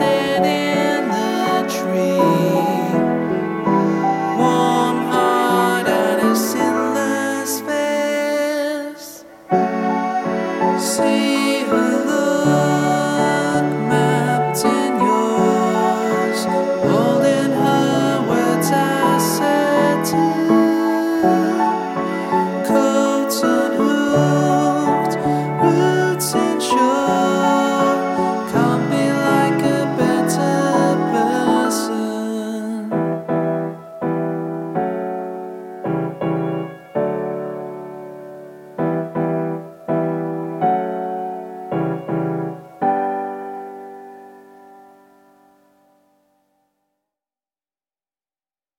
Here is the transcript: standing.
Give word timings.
standing. 0.00 0.59